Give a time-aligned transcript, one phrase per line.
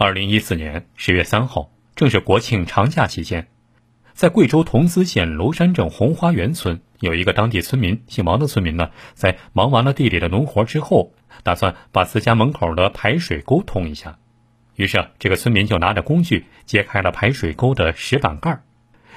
[0.00, 3.48] 二零一四年十月三号，正是国庆长假期间，
[4.12, 14.20] 在贵州桐梓县娄山镇红花园村，有一个当地村民，姓王的村民呢，在忙完了地里的农活之后，打算把自家门口的排水沟通一下。
[14.76, 18.62] 于是啊，这个村民就拿着工具揭开了排水沟的石板盖儿，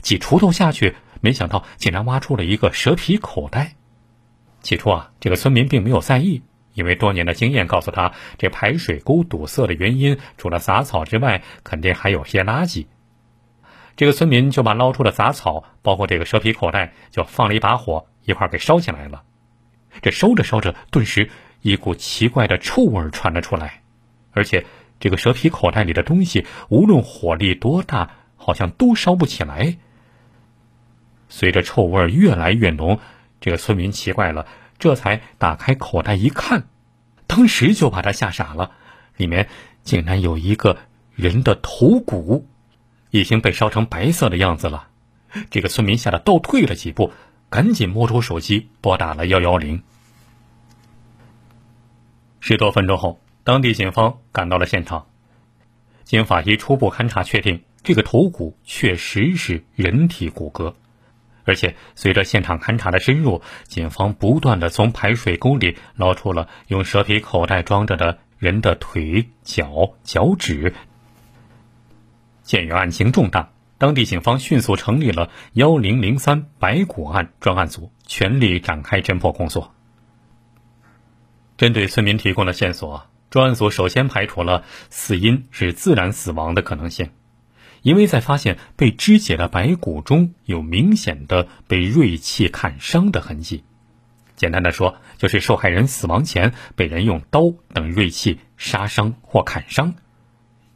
[0.00, 3.74] 几锄头下去，没想到竟然挖出了一个蛇皮口袋。
[4.62, 6.42] 起初啊，这个村民并没有在意。
[6.78, 12.86] 因为多年的经验告诉他，这排水沟堵塞的原因除了杂草之外，肯定还有些垃圾。
[13.96, 19.24] 这个村民就把捞出的杂草，包括这个蛇皮口袋，就放了一把火，一块给烧起来了。
[20.02, 21.28] 这烧着烧着，顿时
[21.62, 23.82] 一股奇怪的臭味传了出来，
[24.30, 24.64] 而且
[25.00, 29.78] 这个蛇皮口袋里的东西，无论火力多大，好像都烧不起来。
[31.28, 33.00] 随着臭味越来越浓，
[33.40, 34.46] 这个村民奇怪了。
[34.78, 36.68] 这才打开口袋一看，
[37.26, 38.72] 当时就把他吓傻了，
[39.16, 39.48] 里面
[39.82, 40.78] 竟然有一个
[41.14, 42.46] 人的头骨，
[43.10, 44.88] 已经被烧成白色的样子了。
[45.50, 47.12] 这个村民吓得倒退了几步，
[47.50, 49.82] 赶紧摸出手机拨打了幺幺零。
[52.40, 55.06] 十多分钟后，当地警方赶到了现场，
[56.04, 60.74] 经法医初步勘查确定，这个头骨确实是人体骨骼。
[61.48, 70.74] 而且，随着现场勘查的深入，警方不断的从排水沟里捞出了用蛇皮口袋装着的人的腿、脚、脚趾。
[72.42, 79.72] 鉴于案情重大，当地警方迅速成立了幺零零三白骨案专案组，全力展开侦破工作。
[81.56, 87.08] 针对村民提供的线索，专案组首先排除了死因是自然死亡的可能性。
[87.82, 93.64] 因为在发现被肢解的白骨中有明显的被锐器砍伤的痕迹，
[94.36, 99.94] 简单的说，就是受害人死亡前被人用刀等锐器杀伤或砍伤，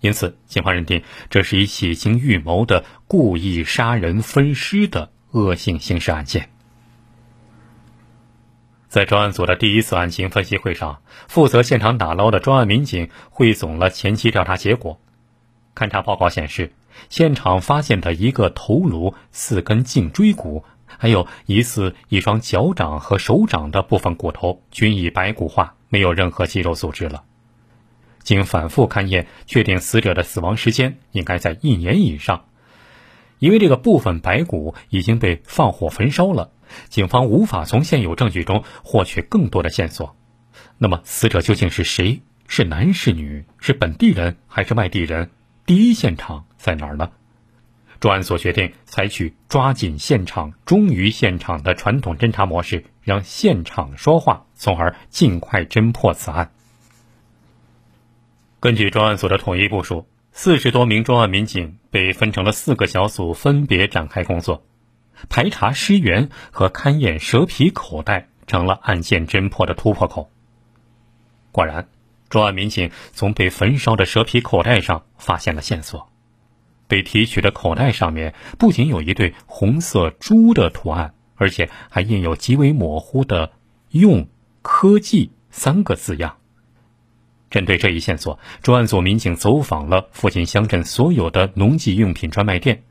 [0.00, 6.48] 因此，警方认定这是一起经预谋的故意杀人分尸的恶性刑事案件。
[8.88, 15.00] 在专案组的第一次案情分析会上，负责现场打捞的专案民警汇总了前期调查结果，
[15.74, 16.72] 勘查报告显示。
[17.08, 27.24] 现场发现的一个头颅、四根颈椎骨，还有疑似一双脚掌和手掌的部分骨头，均已白骨化，没有任何肌肉组织了。
[28.22, 32.44] 经反复勘验，确定死者的死亡时间应该在一年以上。
[33.38, 36.52] 因为这个部分白骨已经被放火焚烧了，
[36.88, 40.14] 警方无法从现有证据中获取更多的线索。
[40.78, 42.22] 那么，死者究竟是谁？
[42.46, 43.44] 是男是女？
[43.58, 45.30] 是本地人还是外地人？
[45.66, 47.10] 第一现场在哪儿呢？
[47.98, 56.52] 专案组决定采取抓紧现场、忠于现场的传统侦查模式，让现场说话，从而尽快侦破此案。
[58.60, 64.62] 根据专案组的统一部署，四十多名专案民警被分成了四个小组，分别展开工作，
[65.28, 70.30] 排查尸源和勘验蛇皮口袋成了案件侦破的突破口。
[71.50, 71.88] 果然。
[72.28, 76.10] 专案民警从被焚烧的蛇皮口袋上发现了线索，
[76.92, 83.52] 被提取的口袋上面不仅有一对红色猪的图案，而且还印有极为模糊的
[83.88, 84.28] “用
[84.60, 86.36] 科技”三个字样。
[87.48, 92.82] 针对这一线索，专案组民警走访了附近乡镇所有的农技用品专卖店，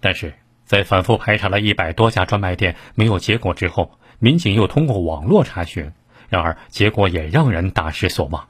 [0.00, 0.34] 但是
[0.64, 5.92] 在反复排查了一百多家专卖店没有结果之后，民警又通过网络查询。
[6.28, 8.48] 然而，结果也让人大失所望。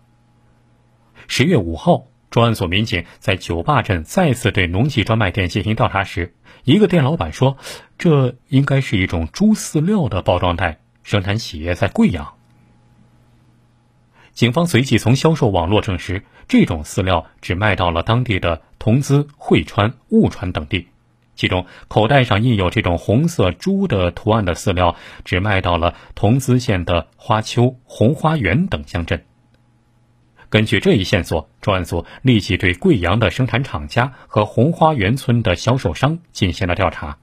[1.29, 6.35] 十月五号，专案组民警在九坝镇再次对农技专卖店进行调查时，
[6.65, 7.59] 一个店老板说
[7.97, 12.35] ：“这应该是一种猪饲料的包装袋，生产企业在贵阳。”
[14.35, 20.89] 警方随即从销售网络证实，这种饲料只卖到了当地的桐梓、汇川、务川等地。
[21.37, 29.25] 其中，口袋上印有这种红色猪的图案的饲料，只卖到了桐梓县的花丘、红花园等乡镇。
[30.49, 37.19] 根据这一线索，专案组立即对贵阳的生产厂家和红花园村的销售商进行了调查。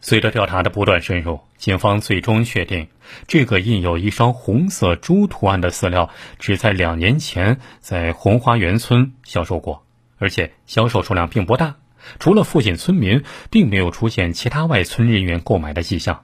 [0.00, 2.88] 随着调查的不断深入，警方最终确定，
[3.26, 9.84] 这个印有一双红色猪图案的饲料，只在两年前在红花园村销售过，
[10.18, 11.76] 而且销售数量并不大。
[12.20, 16.22] 除了附近村民，并没有出现其他外村人员购买的迹象。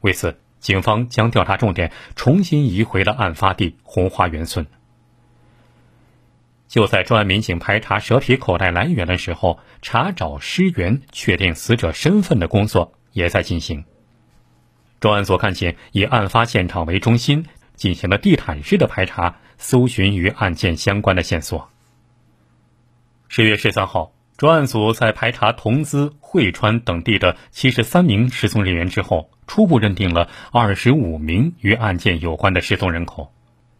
[0.00, 4.66] 为此，警方将调查重点重新移回了案发地红花园村。
[6.68, 13.84] 就在专案民警排查蛇皮口袋来源的时候，查找尸源、确定死者身份的工作也在进行。
[15.00, 21.70] 专案组赶紧以案发现场为中心，进行了地毯式的排查，搜寻与案件相关的线索。
[23.26, 33.32] 十月十三号，专案组在排查桐梓、汇川等地的七十三名失踪人员之后，初步认定了二十五名与案件有关的失踪人口。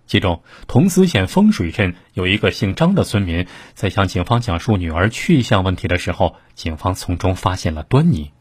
[0.05, 8.33] 其中，桐梓县风水镇有一个姓张的村民，在向警方讲述女儿去向问题的时候，警方从中发现了端倪。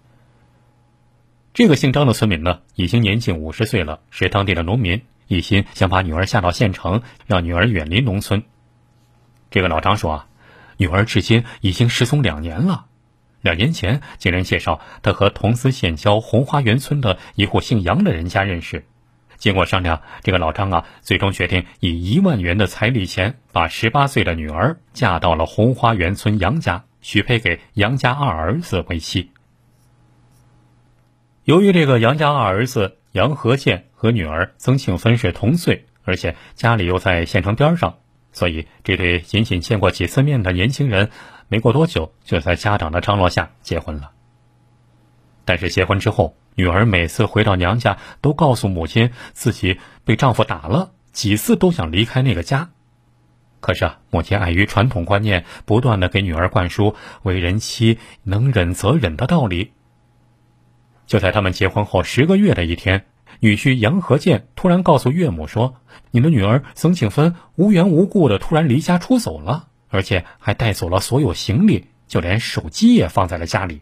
[1.53, 8.41] 这个姓张的村民呢，已经年近五十岁了，是当地的农民，一心想把女儿下到县城，让女儿远离农村。
[9.51, 10.27] 这个老张说啊，
[10.77, 12.87] 女儿至今已经失踪两年了。
[13.41, 18.85] 两年前，经人介绍，他和桐梓县郊红花园村的一户姓杨的人家认识。
[19.37, 29.31] 经过商量，这个老张啊，最终决定以一万元的彩礼钱，把十八岁的女儿嫁到了红花园村杨家，许配给杨家二儿子为妻。
[31.45, 37.99] 由于这个杨家二儿子杨和建和女儿曾庆芬是同岁，而且家里又在县城边上，
[38.31, 41.09] 所以这对仅仅见过几次面的年轻人，
[41.47, 44.11] 没过多久就在家长的张罗下结婚了。
[45.45, 52.69] 但是结婚之后，女儿每次回到娘家，都告诉母亲自己被丈夫打了，几次都想离开那个家。
[53.59, 59.73] 可是啊，母亲碍于传统观念，不断的给女儿灌输为人妻能忍则忍的道理。
[61.07, 63.05] 就在他们结婚后十个月的一天，
[63.39, 65.75] 女婿杨和建突然告诉岳母说
[66.11, 73.81] ：“你的女儿曾庆芬无缘无故的突然离家出走了，而且还带走了所有行李，就连手机也放在了家里。”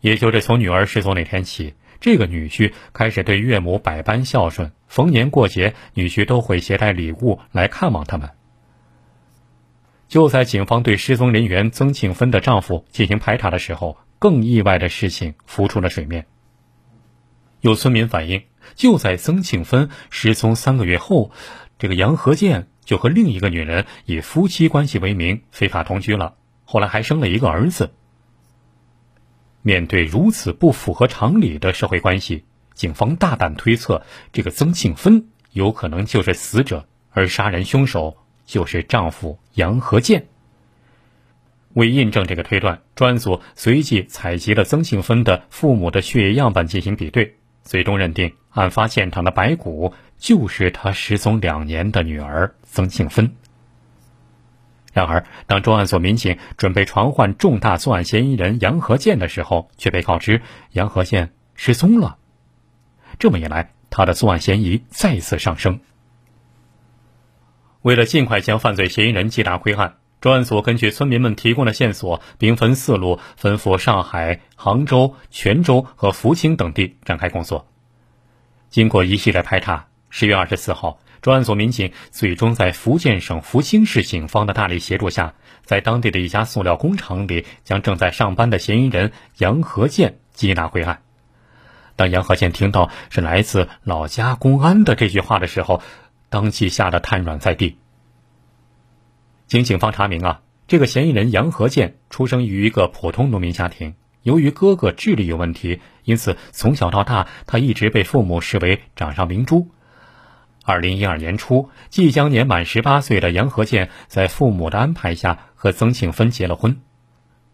[0.00, 8.30] 也就是从女儿失踪那天起，这个女婿开始对岳母百般孝顺，逢年过节，女婿都会携带礼物来看望他们。
[10.08, 16.26] 就在警方对失踪人员曾庆芬的丈夫进行排查的时候，更意外的事情浮出了水面。
[17.60, 21.30] 有村民反映，就在曾庆芬失踪三个月后，
[21.78, 27.92] 这个杨和建就和另一个女人以夫妻关系为名非法同居了，后来还生了一个儿子。
[29.62, 34.02] 面对如此不符合常理的社会关系，警方大胆推测，
[34.32, 38.16] 这个曾庆芬有可能就是死者，而杀人凶手
[38.46, 40.28] 就是丈夫杨和建。
[41.74, 53.34] 为印证这个推断，专案组随即采集了曾庆芬的父母的血液样本进行比对，最终认定案发现场的白骨就是他失踪两年的女儿曾庆芬。
[54.92, 60.42] 然而，当专案组民警准备传唤重大作案嫌疑人杨和建的时候，却被告知
[60.72, 62.18] 杨和建失踪了。
[63.18, 65.78] 这么一来，他的作案嫌疑再次上升。
[67.82, 77.66] 为了尽快将犯罪嫌疑人缉拿归案，专案组根据村民们提供的线索，兵分四路，奔赴上海、杭州、泉州和福清等地展开工作。
[78.68, 81.00] 经过一系列排查，十月二十四号。
[81.22, 85.34] 专案组民警最终在福建省福清市警方的大力协助下，
[85.64, 91.02] 在当地的一家塑料工厂里，将正在上班的嫌疑人杨和建缉拿归案。
[91.96, 95.82] 当杨和建听到是来自老家公安的这句话的时候，
[96.30, 97.76] 当即吓得瘫软在地。
[99.50, 109.66] 经警方查明啊，这个嫌疑人杨和建出生于一个普通农民家庭，由于哥哥智力有问题，因此从小到大他一直被父母视为掌上明珠。
[110.64, 116.80] 二零一二年初，即将年满十八岁的杨和建在父母的安排下和曾庆芬结了婚。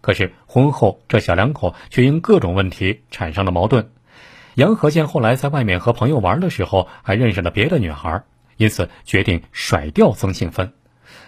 [0.03, 3.91] 可是婚后，这小两口却因各种问题产生了矛盾。
[4.57, 8.23] 杨和建后来在外面和朋友玩的时候，还认识了别的女孩，
[8.59, 10.75] 因此决定甩掉曾庆芬。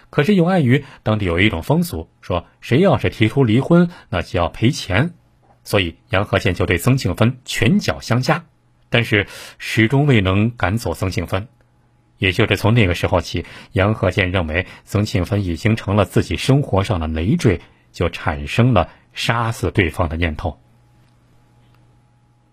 [0.09, 5.13] 可是有碍于当地有一种风俗，说谁要是提出离婚，那就要赔钱，
[5.63, 8.45] 所以杨和建就对曾庆芬拳脚相加，
[8.89, 11.47] 但是始终未能赶走曾庆芬。
[12.17, 17.61] 也就是从那个时候起，杨和建认为曾庆芬已经成了自己生活上的累赘，
[17.91, 20.59] 就产生了杀死对方的念头。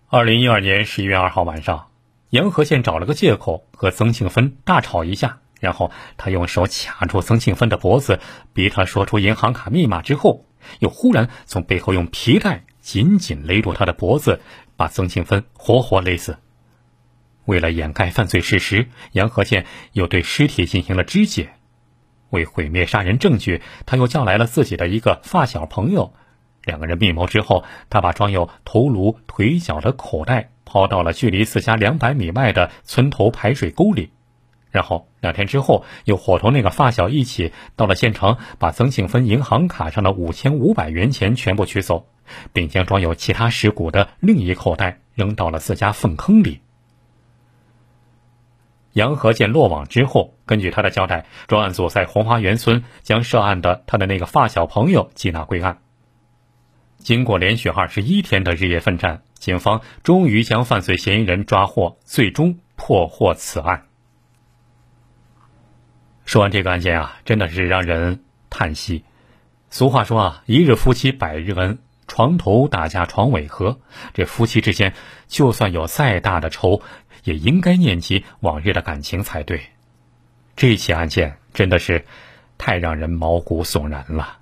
[0.07, 1.87] 二零一二年十一月二号晚上，
[2.29, 8.19] 杨和建找了个借口和曾庆芬大吵一架，然后他用手卡住曾庆芬的脖子，
[8.53, 10.45] 逼他说出银行卡密码之后，
[10.79, 14.39] 又忽然从背后用皮带紧紧勒住他的脖子，
[14.75, 16.37] 把曾庆芬活活勒死。
[17.45, 21.49] 为了掩盖犯罪事实，杨和建又对尸体进行了肢解。
[22.29, 26.13] 为毁灭杀人证据，他又叫来了自己的一个发小朋友。
[26.65, 34.11] 两个人密谋之后，他把装有头颅、腿脚的口袋抛到了距离自家两百米外的村头排水沟里。
[34.69, 42.07] 然后两天之后，又伙同那个发小一起到了县城，把曾庆芬银行卡上的五千五百元钱全部取走，
[42.53, 46.61] 并将装有其他尸骨的另一口袋扔到了自家粪坑里。
[48.93, 55.79] 杨和建落网之后，根据他的交代，专案组在红花园村将涉案的他的那个发小朋友缉拿归案。
[56.97, 63.86] 经过连续二十一天的日夜奋战，警方终于将犯罪嫌疑人抓获，最终破获此案。
[66.27, 69.05] 说完这个案件啊，真的是让人叹息。
[69.69, 73.79] 俗话说啊，一日夫妻百日恩，床头打架床尾和。
[74.13, 74.93] 这夫妻之间，
[75.29, 76.81] 就算有再大的仇，
[77.23, 79.61] 也应该念及往日的感情才对。
[80.57, 82.03] 这起案件真的是
[82.57, 84.39] 太让人毛骨悚然了。